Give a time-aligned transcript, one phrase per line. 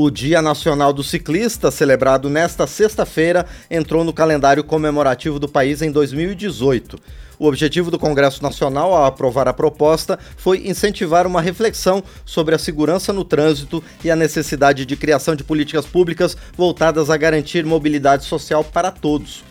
[0.00, 5.90] O Dia Nacional do Ciclista, celebrado nesta sexta-feira, entrou no calendário comemorativo do país em
[5.90, 6.96] 2018.
[7.36, 12.58] O objetivo do Congresso Nacional ao aprovar a proposta foi incentivar uma reflexão sobre a
[12.60, 18.24] segurança no trânsito e a necessidade de criação de políticas públicas voltadas a garantir mobilidade
[18.24, 19.42] social para todos.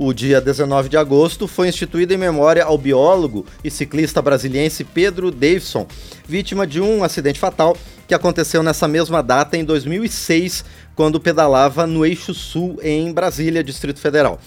[0.00, 5.32] O dia 19 de agosto foi instituído em memória ao biólogo e ciclista brasiliense Pedro
[5.32, 5.88] Davidson,
[6.24, 7.76] vítima de um acidente fatal
[8.06, 10.64] que aconteceu nessa mesma data em 2006,
[10.94, 14.38] quando pedalava no Eixo Sul, em Brasília, Distrito Federal.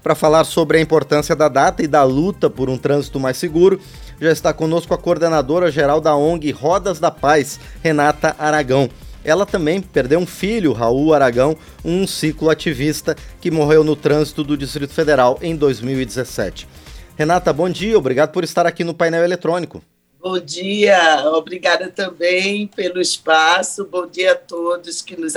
[0.00, 3.80] Para falar sobre a importância da data e da luta por um trânsito mais seguro,
[4.20, 8.88] já está conosco a coordenadora geral da ONG Rodas da Paz, Renata Aragão.
[9.24, 14.92] Ela também perdeu um filho, Raul Aragão, um cicloativista que morreu no trânsito do Distrito
[14.92, 16.66] Federal em 2017.
[17.16, 19.82] Renata, bom dia, obrigado por estar aqui no painel eletrônico.
[20.22, 23.86] Bom dia, obrigada também pelo espaço.
[23.86, 25.34] Bom dia a todos que nos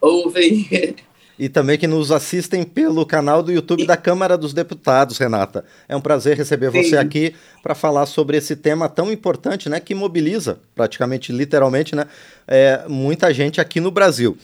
[0.00, 0.96] ouvem.
[1.38, 5.64] E também que nos assistem pelo canal do YouTube da Câmara dos Deputados, Renata.
[5.88, 6.82] É um prazer receber Sim.
[6.82, 12.06] você aqui para falar sobre esse tema tão importante, né, que mobiliza, praticamente literalmente, né,
[12.46, 14.36] é, muita gente aqui no Brasil.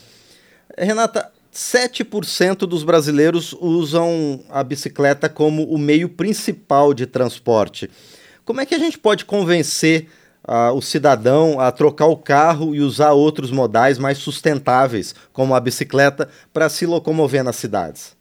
[0.77, 7.89] Renata, 7% dos brasileiros usam a bicicleta como o meio principal de transporte.
[8.45, 10.07] Como é que a gente pode convencer
[10.73, 16.29] o cidadão a trocar o carro e usar outros modais mais sustentáveis, como a bicicleta,
[16.51, 18.15] para se locomover nas cidades?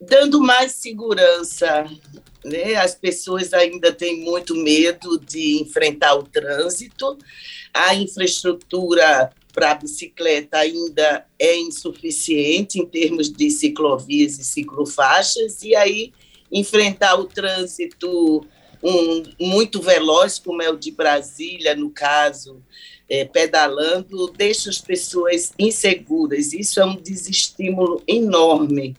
[0.00, 1.86] Dando mais segurança.
[2.44, 2.74] Né?
[2.74, 7.16] As pessoas ainda têm muito medo de enfrentar o trânsito,
[7.72, 15.74] a infraestrutura para a bicicleta ainda é insuficiente em termos de ciclovias e ciclofaixas, e
[15.76, 16.12] aí
[16.50, 18.44] enfrentar o trânsito
[18.82, 22.62] um, muito veloz, como é o de Brasília, no caso,
[23.08, 26.52] é, pedalando, deixa as pessoas inseguras.
[26.52, 28.96] Isso é um desestímulo enorme,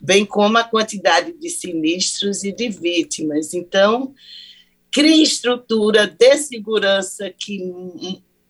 [0.00, 3.54] bem como a quantidade de sinistros e de vítimas.
[3.54, 4.14] Então,
[4.90, 7.60] cria estrutura de segurança que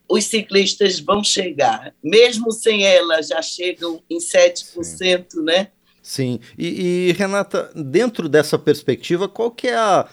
[0.09, 1.95] os ciclistas vão chegar.
[2.03, 5.43] Mesmo sem ela, já chegam em 7%, Sim.
[5.43, 5.69] né?
[6.03, 6.41] Sim.
[6.59, 10.09] E, e, Renata, dentro dessa perspectiva, qual que é a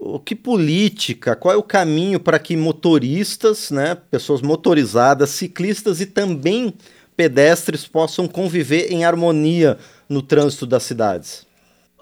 [0.00, 6.06] o que política, qual é o caminho para que motoristas, né, pessoas motorizadas, ciclistas e
[6.06, 6.72] também
[7.16, 9.76] pedestres possam conviver em harmonia
[10.08, 11.48] no trânsito das cidades?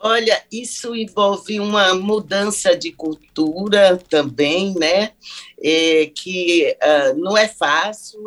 [0.02, 5.12] Olha, isso envolve uma mudança de cultura também, né?
[5.58, 8.20] É, que uh, não é fácil,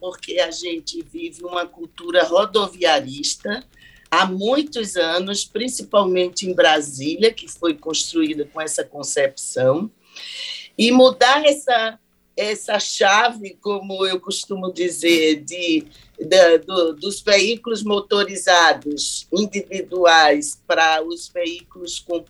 [0.00, 3.64] porque a gente vive uma cultura rodoviarista,
[4.12, 9.90] há muitos anos, principalmente em Brasília, que foi construída com essa concepção,
[10.76, 11.98] e mudar essa
[12.34, 15.84] essa chave, como eu costumo dizer, de,
[16.18, 22.24] de do, dos veículos motorizados individuais para os veículos com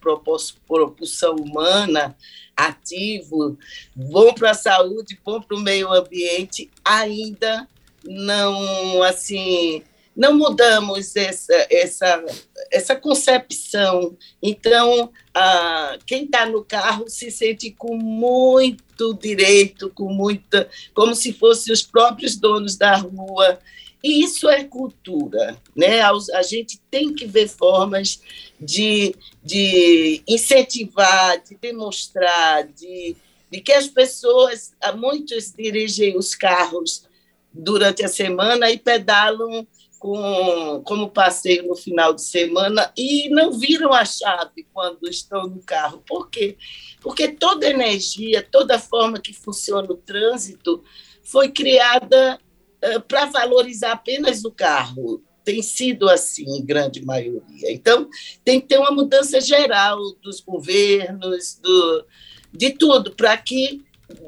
[0.66, 2.16] propulsão humana,
[2.56, 3.56] ativo,
[3.94, 7.68] bom para a saúde, bom para o meio ambiente, ainda
[8.04, 9.84] não assim
[10.14, 12.24] não mudamos essa, essa,
[12.70, 14.16] essa concepção.
[14.42, 21.32] Então, ah, quem está no carro se sente com muito direito, com muita, como se
[21.32, 23.58] fossem os próprios donos da rua.
[24.04, 26.00] E isso é cultura, né?
[26.00, 28.20] A, a gente tem que ver formas
[28.60, 33.16] de, de incentivar, de demonstrar, de,
[33.50, 37.04] de que as pessoas, muitos dirigem os carros
[37.52, 39.66] durante a semana e pedalam
[40.02, 45.62] com, como passeio no final de semana e não viram a chave quando estão no
[45.62, 46.02] carro.
[46.04, 46.56] Por quê?
[47.00, 50.82] Porque toda energia, toda forma que funciona o trânsito
[51.22, 52.36] foi criada
[52.84, 55.22] uh, para valorizar apenas o carro.
[55.44, 57.70] Tem sido assim, em grande maioria.
[57.70, 58.10] Então,
[58.44, 62.04] tem que ter uma mudança geral dos governos, do,
[62.52, 63.84] de tudo, para que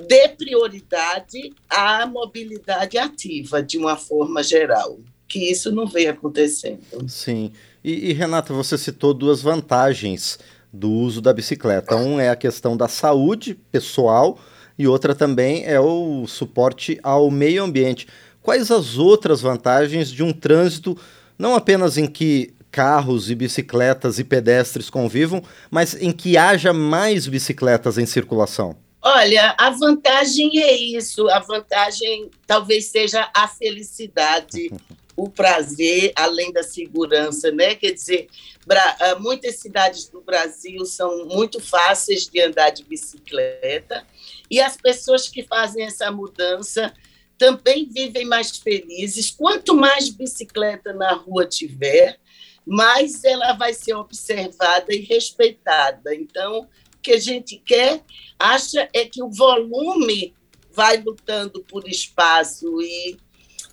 [0.06, 6.80] dê prioridade à mobilidade ativa, de uma forma geral que isso não vem acontecendo.
[7.08, 7.52] Sim.
[7.82, 10.38] E, e, Renata, você citou duas vantagens
[10.72, 11.96] do uso da bicicleta.
[11.96, 14.38] Um é a questão da saúde pessoal
[14.78, 18.06] e outra também é o suporte ao meio ambiente.
[18.42, 20.98] Quais as outras vantagens de um trânsito
[21.38, 27.26] não apenas em que carros e bicicletas e pedestres convivam, mas em que haja mais
[27.28, 28.76] bicicletas em circulação?
[29.00, 31.28] Olha, a vantagem é isso.
[31.28, 34.72] A vantagem talvez seja a felicidade
[35.16, 37.74] o prazer, além da segurança, né?
[37.74, 38.28] Quer dizer,
[38.68, 44.06] ah, muitas cidades do Brasil são muito fáceis de andar de bicicleta
[44.50, 46.92] e as pessoas que fazem essa mudança
[47.38, 49.30] também vivem mais felizes.
[49.30, 52.18] Quanto mais bicicleta na rua tiver,
[52.66, 56.14] mais ela vai ser observada e respeitada.
[56.14, 58.02] Então, o que a gente quer,
[58.38, 60.34] acha é que o volume
[60.72, 63.16] vai lutando por espaço e,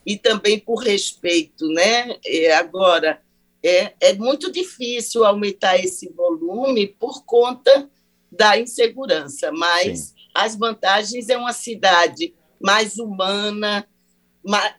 [0.05, 2.15] e também por respeito, né?
[2.25, 3.21] É, agora,
[3.63, 7.89] é, é muito difícil aumentar esse volume por conta
[8.31, 10.13] da insegurança, mas Sim.
[10.33, 13.87] as vantagens é uma cidade mais humana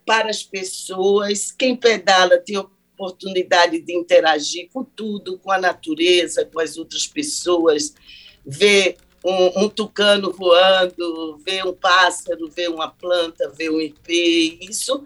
[0.05, 1.53] para as pessoas.
[1.53, 7.95] Quem pedala tem oportunidade de interagir com tudo, com a natureza, com as outras pessoas,
[8.45, 14.59] ver um, um, tucano voando, ver um pássaro, ver uma planta, ver um IP.
[14.63, 15.05] Isso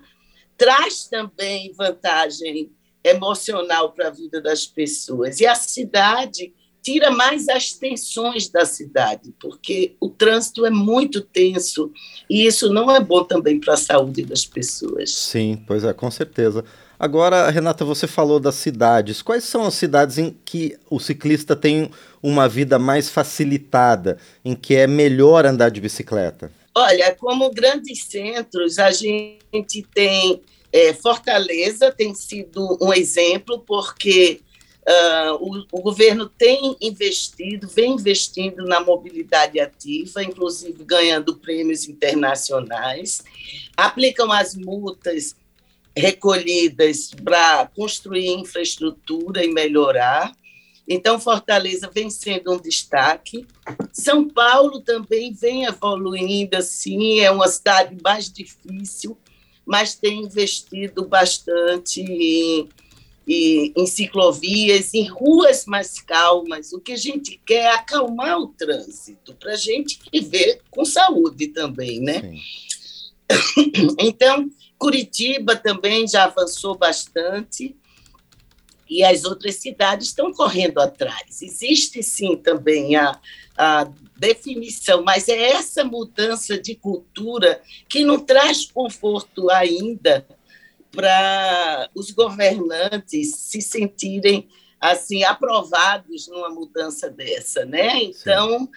[0.56, 2.70] traz também vantagem
[3.04, 5.40] emocional para a vida das pessoas.
[5.40, 6.52] E a cidade
[6.82, 11.90] tira mais as tensões da cidade, porque o trânsito é muito tenso
[12.30, 15.12] e isso não é bom também para a saúde das pessoas.
[15.12, 16.64] Sim, pois é, com certeza.
[16.98, 19.20] Agora, Renata, você falou das cidades.
[19.20, 21.90] Quais são as cidades em que o ciclista tem
[22.22, 26.50] uma vida mais facilitada, em que é melhor andar de bicicleta?
[26.74, 34.40] Olha, como grandes centros, a gente tem é, Fortaleza tem sido um exemplo porque
[34.88, 43.20] Uh, o, o, governo tem investido, vem investindo na mobilidade ativa, inclusive ganhando prêmios internacionais,
[43.76, 45.34] aplicam as multas
[45.96, 50.36] recolhidas para construir infraestrutura e melhorar.
[50.88, 53.46] Então, Fortaleza vem sendo um destaque.
[53.92, 59.16] São Paulo também vem evoluindo, assim, é uma cidade mais difícil,
[59.64, 62.68] mas tem investido bastante em
[63.26, 66.72] e, em ciclovias, em ruas mais calmas.
[66.72, 71.48] O que a gente quer é acalmar o trânsito, para a gente viver com saúde
[71.48, 72.38] também, né?
[73.98, 77.76] Então, Curitiba também já avançou bastante
[78.88, 81.42] e as outras cidades estão correndo atrás.
[81.42, 83.18] Existe sim também a,
[83.56, 90.26] a definição, mas é essa mudança de cultura que não traz conforto ainda
[90.92, 94.48] para os governantes se sentirem
[94.80, 98.02] assim aprovados numa mudança dessa, né?
[98.04, 98.68] Então Sim.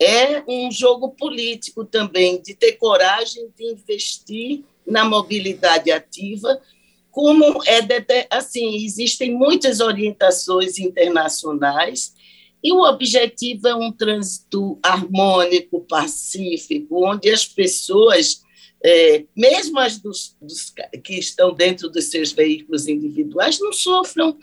[0.00, 6.60] é um jogo político também de ter coragem de investir na mobilidade ativa,
[7.10, 7.80] como é
[8.30, 12.14] assim existem muitas orientações internacionais
[12.62, 18.42] e o objetivo é um trânsito harmônico, pacífico, onde as pessoas
[18.84, 20.72] é, mesmo as dos, dos,
[21.02, 24.38] que estão dentro dos seus veículos individuais, não sofram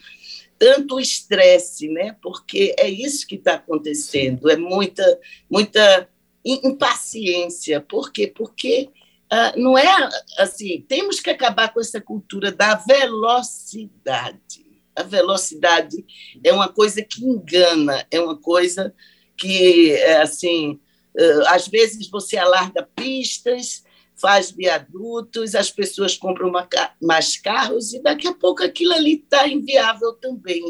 [0.57, 2.16] tanto estresse, né?
[2.22, 5.19] porque é isso que está acontecendo, é muita,
[5.50, 6.10] muita
[6.44, 7.81] impaciência.
[7.81, 8.28] Por quê?
[8.28, 8.89] Porque
[9.35, 14.63] ah, não é assim, temos que acabar com essa cultura da velocidade.
[14.95, 16.06] A velocidade
[16.44, 18.94] é uma coisa que engana, é uma coisa
[19.35, 20.80] que, é, assim,
[21.18, 23.83] ah, às vezes você alarga pistas,
[24.15, 26.69] faz viadutos, as pessoas compram uma,
[27.01, 30.62] mais carros e daqui a pouco aquilo ali está inviável também.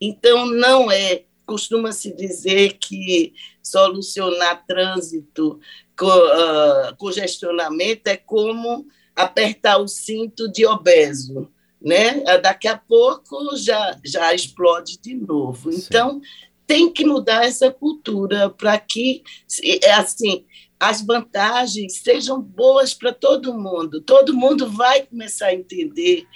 [0.00, 1.24] Então, não é.
[1.44, 5.60] Costuma-se dizer que solucionar trânsito,
[5.96, 11.48] co, uh, congestionamento, é como apertar o cinto de obeso.
[11.80, 12.22] Né?
[12.42, 15.72] Daqui a pouco já, já explode de novo.
[15.72, 15.84] Sim.
[15.86, 16.20] Então,
[16.66, 19.22] tem que mudar essa cultura para que,
[19.82, 20.44] é assim,
[20.78, 24.00] as vantagens sejam boas para todo mundo.
[24.00, 26.26] Todo mundo vai começar a entender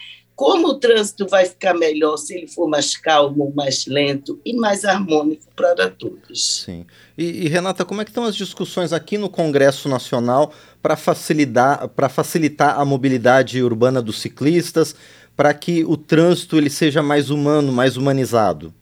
[0.40, 4.86] como o trânsito vai ficar melhor se ele for mais calmo, mais lento e mais
[4.86, 6.62] harmônico para todos.
[6.64, 6.86] Sim.
[7.18, 11.86] E, e Renata, como é que estão as discussões aqui no Congresso Nacional para facilitar,
[11.90, 14.96] para facilitar a mobilidade urbana dos ciclistas,
[15.36, 18.72] para que o trânsito ele seja mais humano, mais humanizado?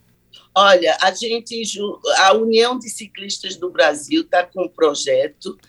[0.55, 1.61] Olha, a gente,
[2.19, 5.59] a União de Ciclistas do Brasil está com um projeto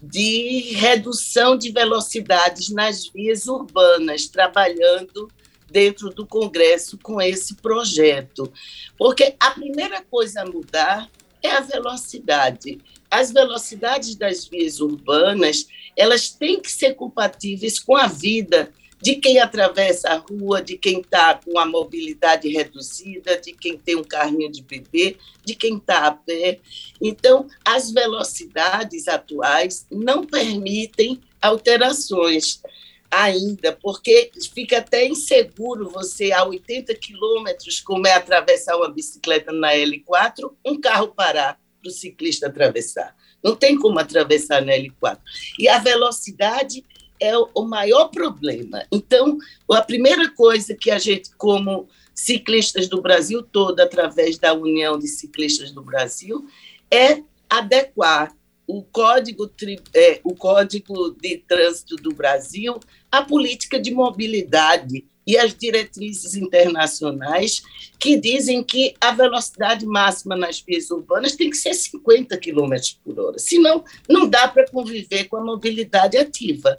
[0.00, 5.28] de redução de velocidades nas vias urbanas, trabalhando
[5.70, 8.52] dentro do Congresso com esse projeto.
[8.98, 11.10] Porque a primeira coisa a mudar
[11.42, 12.78] é a velocidade.
[13.10, 19.38] As velocidades das vias urbanas, elas têm que ser compatíveis com a vida de quem
[19.38, 24.52] atravessa a rua, de quem está com a mobilidade reduzida, de quem tem um carrinho
[24.52, 26.60] de bebê, de quem está a pé.
[27.00, 32.60] Então, as velocidades atuais não permitem alterações
[33.10, 39.74] ainda, porque fica até inseguro você, a 80 quilômetros, como é atravessar uma bicicleta na
[39.74, 43.16] L4, um carro parar para o ciclista atravessar.
[43.42, 45.18] Não tem como atravessar na L4.
[45.58, 46.84] E a velocidade
[47.18, 48.84] é o maior problema.
[48.92, 49.38] Então,
[49.70, 55.08] a primeira coisa que a gente, como ciclistas do Brasil todo, através da União de
[55.08, 56.46] Ciclistas do Brasil,
[56.90, 58.34] é adequar
[58.70, 59.50] o código,
[59.92, 62.78] é, o código de Trânsito do Brasil
[63.10, 67.62] à política de mobilidade e as diretrizes internacionais
[67.98, 72.74] que dizem que a velocidade máxima nas vias urbanas tem que ser 50 km
[73.04, 76.76] por hora, senão não dá para conviver com a mobilidade ativa.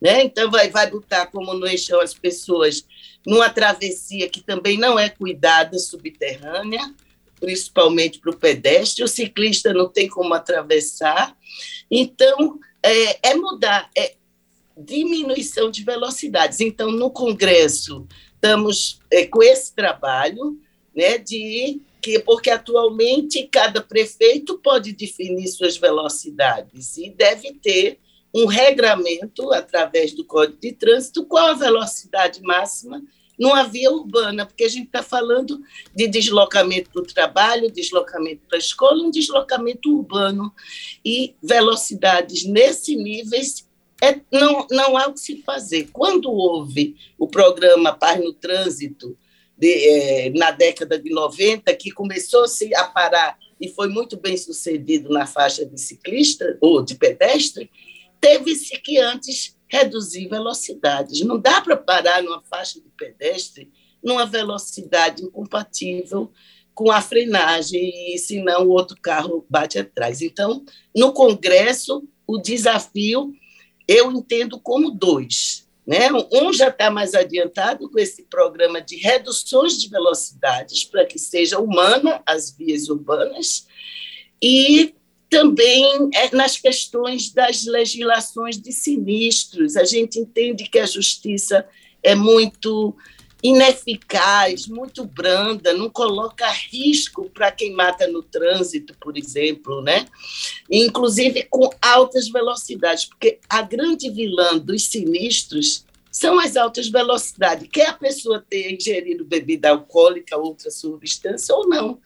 [0.00, 0.22] Né?
[0.24, 2.84] Então, vai, vai botar como no eixão as pessoas
[3.26, 6.94] numa travessia que também não é cuidada, subterrânea,
[7.40, 11.36] principalmente para o pedestre, o ciclista não tem como atravessar.
[11.90, 14.14] Então, é, é mudar, é
[14.76, 16.60] diminuição de velocidades.
[16.60, 20.60] Então, no Congresso, estamos é, com esse trabalho
[20.94, 27.98] né, de que porque atualmente cada prefeito pode definir suas velocidades e deve ter
[28.34, 33.02] um regramento através do Código de Trânsito qual a velocidade máxima
[33.40, 35.58] numa via urbana, porque a gente está falando
[35.96, 40.52] de deslocamento para o trabalho, deslocamento para a escola, um deslocamento urbano
[41.02, 43.66] e velocidades nesse níveis
[44.02, 45.88] é, não, não há o que se fazer.
[45.90, 49.16] Quando houve o programa Paz no Trânsito,
[49.56, 55.10] de, é, na década de 90, que começou-se a parar e foi muito bem sucedido
[55.10, 57.70] na faixa de ciclista ou de pedestre,
[58.20, 61.20] teve-se que antes reduzir velocidades.
[61.20, 63.70] Não dá para parar numa faixa de pedestre
[64.02, 66.30] numa velocidade incompatível
[66.74, 70.22] com a frenagem, e senão o outro carro bate atrás.
[70.22, 70.64] Então,
[70.96, 73.34] no Congresso, o desafio
[73.86, 75.68] eu entendo como dois.
[75.86, 76.08] Né?
[76.32, 81.58] Um já está mais adiantado com esse programa de reduções de velocidades para que seja
[81.58, 83.66] humana as vias urbanas,
[84.40, 84.94] e
[85.30, 89.76] também é nas questões das legislações de sinistros.
[89.76, 91.64] A gente entende que a justiça
[92.02, 92.96] é muito
[93.42, 100.04] ineficaz, muito branda, não coloca risco para quem mata no trânsito, por exemplo, né?
[100.68, 107.68] Inclusive com altas velocidades, porque a grande vilã dos sinistros são as altas velocidades.
[107.72, 111.98] Quer a pessoa ter ingerido bebida alcoólica, outra substância ou não,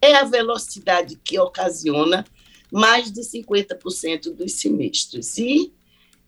[0.00, 2.26] é a velocidade que ocasiona
[2.72, 5.36] mais de 50% dos sinistros.
[5.36, 5.72] E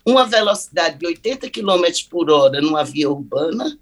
[0.04, 3.78] uma velocidade de 80 km por hora numa via urbana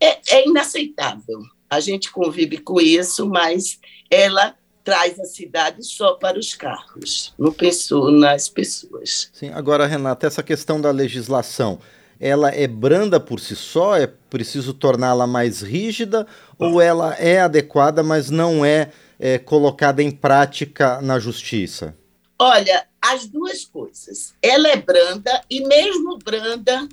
[0.00, 1.40] é, é inaceitável.
[1.68, 3.78] A gente convive com isso, mas
[4.10, 9.28] ela traz a cidade só para os carros, não pensou nas pessoas.
[9.34, 11.78] Sim, agora, Renata, essa questão da legislação,
[12.20, 13.96] ela é branda por si só?
[13.96, 16.26] É preciso torná-la mais rígida?
[16.58, 21.96] Ou ela é adequada, mas não é é, colocada em prática na justiça?
[22.38, 24.34] Olha, as duas coisas.
[24.40, 26.88] Ela é branda e mesmo branda,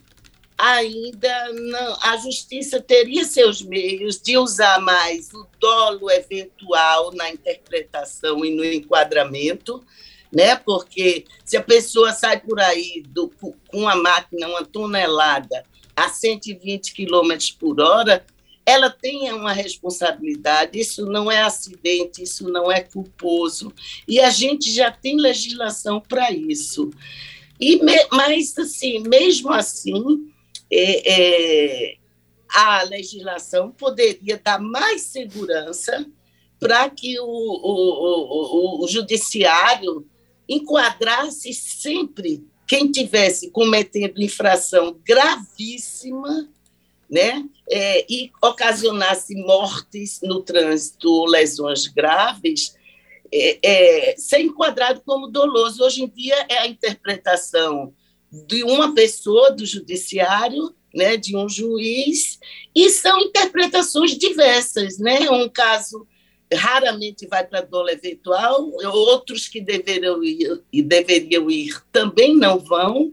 [0.58, 8.44] ainda não, a justiça teria seus meios de usar mais o dolo eventual na interpretação
[8.44, 9.84] e no enquadramento,
[10.36, 10.58] né?
[10.58, 15.63] Porque se a pessoa sai por aí do, com uma máquina, uma tonelada
[15.96, 18.25] a 120 km por hora,
[18.65, 23.72] ela tem uma responsabilidade, isso não é acidente, isso não é culposo,
[24.06, 26.89] e a gente já tem legislação para isso.
[27.58, 27.80] E
[28.12, 29.94] mas, assim, mesmo assim,
[30.70, 31.96] é, é,
[32.54, 36.06] a legislação poderia dar mais segurança
[36.60, 40.06] para que o, o, o, o judiciário
[40.48, 46.50] enquadrasse sempre quem tivesse cometendo infração gravíssima
[47.10, 47.46] né?
[47.70, 52.75] É, e ocasionasse mortes no trânsito ou lesões graves,
[53.32, 55.84] é, é, ser enquadrado como doloso.
[55.84, 57.94] Hoje em dia é a interpretação
[58.32, 62.40] de uma pessoa do judiciário, né, de um juiz,
[62.74, 65.30] e são interpretações diversas, né?
[65.30, 66.08] Um caso
[66.55, 73.12] raramente vai para dolo eventual, outros que deveriam ir, e deveriam ir também não vão.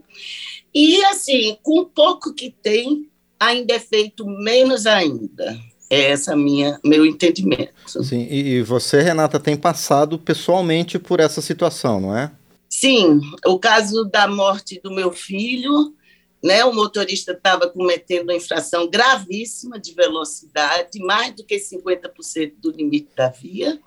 [0.75, 3.09] E assim, com pouco que tem,
[3.39, 5.59] ainda é feito menos ainda.
[5.91, 8.03] É esse minha meu entendimento.
[8.03, 12.33] Sim, e você, Renata, tem passado pessoalmente por essa situação, não é?
[12.67, 15.95] Sim, o caso da morte do meu filho,
[16.43, 16.65] né?
[16.65, 23.11] O motorista estava cometendo uma infração gravíssima de velocidade, mais do que 50% do limite
[23.17, 23.79] da via.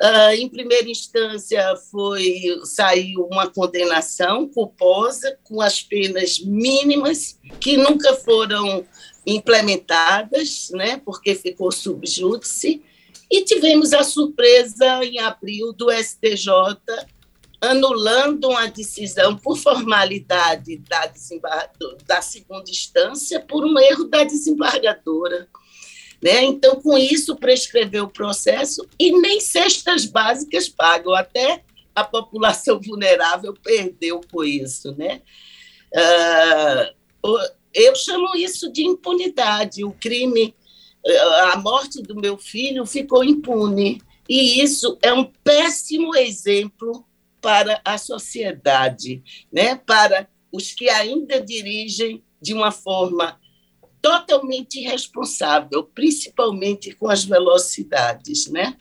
[0.00, 8.14] Uh, em primeira instância, foi saiu uma condenação culposa com as penas mínimas que nunca
[8.14, 8.86] foram
[9.26, 12.80] implementadas, né, porque ficou subjúdice,
[13.30, 16.48] e tivemos a surpresa em abril do STJ
[17.60, 21.12] anulando uma decisão por formalidade da,
[22.06, 25.48] da segunda instância por um erro da desembargadora.
[26.22, 26.44] Né?
[26.44, 33.54] Então, com isso, prescreveu o processo e nem cestas básicas pagam, até a população vulnerável
[33.54, 34.94] perdeu com isso.
[34.96, 35.20] Né?
[37.24, 37.38] Uh,
[37.74, 39.84] eu chamo isso de impunidade.
[39.84, 40.54] O crime,
[41.52, 44.00] a morte do meu filho ficou impune.
[44.28, 47.07] E isso é um péssimo exemplo
[47.48, 49.74] para a sociedade, né?
[49.74, 53.40] para os que ainda dirigem de uma forma
[54.02, 58.76] totalmente irresponsável, principalmente com as velocidades, né?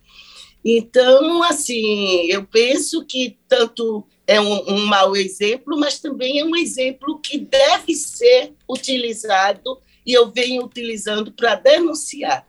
[0.65, 6.55] Então, assim, eu penso que tanto é um, um mau exemplo, mas também é um
[6.57, 12.45] exemplo que deve ser utilizado e eu venho utilizando para denunciar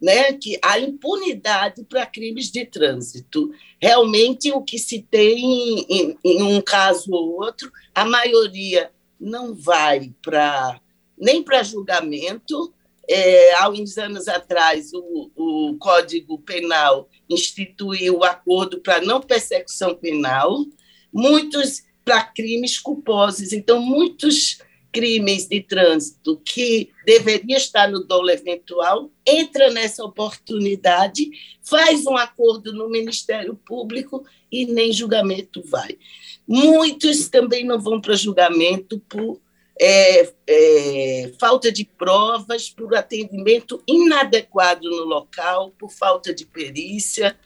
[0.00, 3.50] né, que a impunidade para crimes de trânsito.
[3.80, 8.90] Realmente, o que se tem em, em um caso ou outro, a maioria
[9.20, 10.80] não vai para
[11.18, 12.72] nem para julgamento.
[13.10, 19.94] É, há uns anos atrás, o, o Código Penal instituiu o acordo para não persecução
[19.94, 20.64] penal,
[21.12, 23.52] muitos para crimes culposos.
[23.52, 24.58] Então, muitos
[24.92, 31.30] crimes de trânsito que deveria estar no dolo eventual, entra nessa oportunidade,
[31.62, 35.98] faz um acordo no Ministério Público e nem julgamento vai.
[36.46, 39.40] Muitos também não vão para julgamento por
[39.80, 47.38] é, é, falta de provas, por atendimento inadequado no local, por falta de perícia.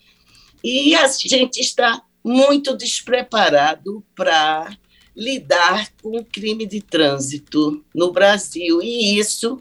[0.65, 4.77] E a gente está muito despreparado para
[5.17, 8.81] lidar com o crime de trânsito no Brasil.
[8.83, 9.59] E isso,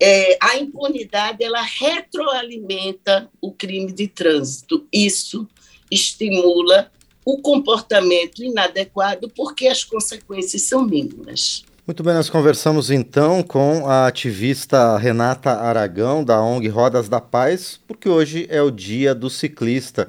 [0.00, 4.86] é, a impunidade, ela retroalimenta o crime de trânsito.
[4.92, 5.48] Isso
[5.90, 6.90] estimula
[7.24, 11.64] o comportamento inadequado, porque as consequências são mínimas.
[11.86, 17.78] Muito bem, nós conversamos então com a ativista Renata Aragão, da ONG Rodas da Paz,
[17.86, 20.08] porque hoje é o dia do ciclista,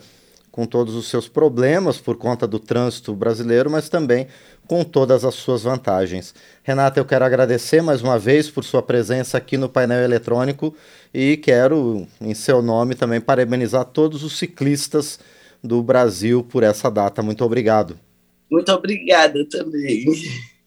[0.52, 4.28] com todos os seus problemas por conta do trânsito brasileiro, mas também
[4.68, 6.36] com todas as suas vantagens.
[6.62, 10.76] Renata, eu quero agradecer mais uma vez por sua presença aqui no painel eletrônico
[11.14, 15.20] e quero, em seu nome, também parabenizar todos os ciclistas
[15.64, 17.22] do Brasil por essa data.
[17.22, 17.98] Muito obrigado.
[18.52, 20.06] Muito obrigada também.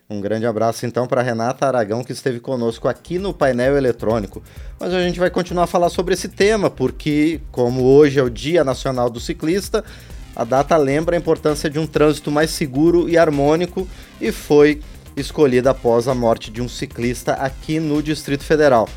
[0.08, 4.42] Um grande abraço então para Renata Aragão que esteve conosco aqui no painel eletrônico.
[4.78, 8.28] Mas a gente vai continuar a falar sobre esse tema porque, como hoje é o
[8.28, 9.84] Dia Nacional do Ciclista,
[10.34, 13.86] a data lembra a importância de um trânsito mais seguro e harmônico
[14.20, 14.80] e foi
[15.16, 18.88] escolhida após a morte de um ciclista aqui no Distrito Federal.